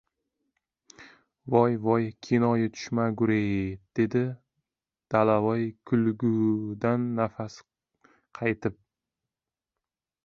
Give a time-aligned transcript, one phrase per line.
[1.55, 3.51] —Voy, voy kennoyi tushmagur-ey!—
[3.99, 4.23] dedi
[5.15, 7.63] Dalavoy kulgidan nafasi
[8.41, 8.81] qaytib.